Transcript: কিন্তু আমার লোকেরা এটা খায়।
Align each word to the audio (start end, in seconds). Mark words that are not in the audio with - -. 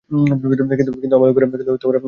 কিন্তু 0.09 1.15
আমার 1.15 1.27
লোকেরা 1.29 1.45
এটা 1.47 1.65
খায়। 1.77 1.99